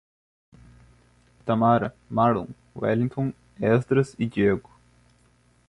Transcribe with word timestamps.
Tamara, 1.45 1.95
Marlon, 2.09 2.47
Welligton, 2.75 3.31
Esdras 3.61 4.15
e 4.17 4.25
Diego 4.25 4.67